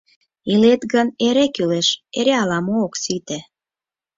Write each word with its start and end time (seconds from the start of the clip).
Илет 0.51 0.81
гын, 0.93 1.07
эре 1.27 1.45
кӱлеш, 1.55 1.87
эре 2.19 2.33
ала-мо 2.41 2.75
ок 2.85 2.93
сите. 3.03 3.37